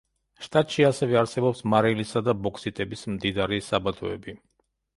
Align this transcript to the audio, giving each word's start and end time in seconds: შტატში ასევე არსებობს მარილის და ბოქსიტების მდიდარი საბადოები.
შტატში 0.45 0.85
ასევე 0.87 1.19
არსებობს 1.21 1.61
მარილის 1.75 2.15
და 2.29 2.35
ბოქსიტების 2.47 3.07
მდიდარი 3.15 3.63
საბადოები. 3.69 4.39